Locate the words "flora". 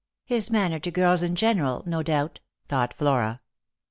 2.95-3.39